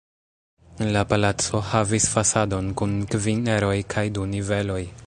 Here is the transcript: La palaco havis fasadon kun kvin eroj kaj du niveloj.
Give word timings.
La 0.95 1.03
palaco 1.11 1.61
havis 1.73 2.09
fasadon 2.15 2.73
kun 2.83 2.97
kvin 3.15 3.47
eroj 3.59 3.77
kaj 3.97 4.11
du 4.19 4.27
niveloj. 4.35 4.83